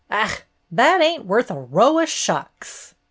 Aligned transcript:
"Ach, 0.09 0.41
that 0.71 0.99
ain't 0.99 1.25
worth 1.27 1.51
a 1.51 1.59
row 1.61 1.99
o' 1.99 2.05
shucks." 2.07 2.95